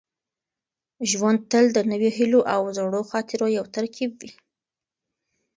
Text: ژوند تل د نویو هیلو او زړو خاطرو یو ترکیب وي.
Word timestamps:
ژوند 1.09 1.39
تل 1.51 1.65
د 1.73 1.77
نویو 1.91 2.11
هیلو 2.17 2.39
او 2.53 2.61
زړو 2.77 3.01
خاطرو 3.11 3.45
یو 3.57 3.65
ترکیب 3.75 4.11
وي. 4.19 4.31